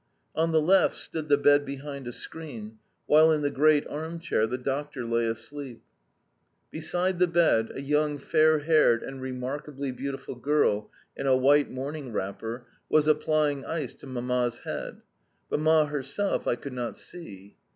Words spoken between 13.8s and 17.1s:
to Mamma's head, but Mamma herself I could not